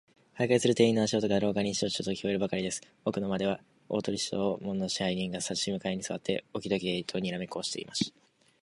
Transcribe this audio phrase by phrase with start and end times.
[0.39, 2.81] 巡回する店員の足音が、廊下にシトシトと聞こえるばかりです。
[3.05, 8.17] 奥の間では、大鳥氏と門野支配人が、さし向かいにすわって、置き時計とにらめっこをしていました。